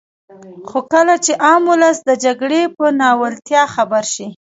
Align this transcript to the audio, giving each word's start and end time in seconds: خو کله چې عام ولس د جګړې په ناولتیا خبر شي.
خو 0.69 0.79
کله 0.93 1.15
چې 1.25 1.31
عام 1.45 1.63
ولس 1.71 1.97
د 2.03 2.09
جګړې 2.25 2.61
په 2.75 2.85
ناولتیا 2.99 3.63
خبر 3.75 4.03
شي. 4.13 4.27